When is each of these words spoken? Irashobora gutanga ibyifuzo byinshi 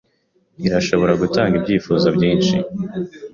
Irashobora 0.67 1.13
gutanga 1.21 1.53
ibyifuzo 1.59 2.07
byinshi 2.15 2.55